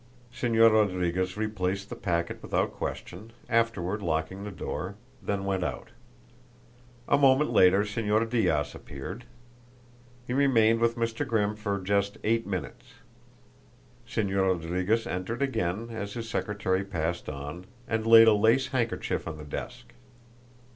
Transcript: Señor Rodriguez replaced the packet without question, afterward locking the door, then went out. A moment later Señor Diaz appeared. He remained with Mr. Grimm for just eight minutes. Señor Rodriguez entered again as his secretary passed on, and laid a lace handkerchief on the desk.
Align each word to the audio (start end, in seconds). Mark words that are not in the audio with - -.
Señor 0.33 0.71
Rodriguez 0.73 1.37
replaced 1.37 1.89
the 1.91 1.95
packet 1.95 2.41
without 2.41 2.71
question, 2.71 3.33
afterward 3.47 4.01
locking 4.01 4.43
the 4.43 4.49
door, 4.49 4.95
then 5.21 5.45
went 5.45 5.63
out. 5.63 5.89
A 7.07 7.19
moment 7.19 7.51
later 7.53 7.81
Señor 7.83 8.27
Diaz 8.27 8.73
appeared. 8.73 9.25
He 10.25 10.33
remained 10.33 10.79
with 10.79 10.95
Mr. 10.97 11.23
Grimm 11.23 11.55
for 11.55 11.79
just 11.79 12.17
eight 12.23 12.47
minutes. 12.47 12.93
Señor 14.09 14.47
Rodriguez 14.51 15.05
entered 15.05 15.43
again 15.43 15.91
as 15.91 16.13
his 16.13 16.27
secretary 16.27 16.83
passed 16.83 17.29
on, 17.29 17.65
and 17.87 18.07
laid 18.07 18.27
a 18.27 18.33
lace 18.33 18.69
handkerchief 18.69 19.27
on 19.27 19.37
the 19.37 19.43
desk. 19.45 19.93